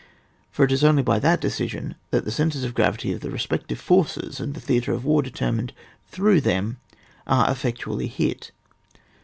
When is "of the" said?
3.13-3.29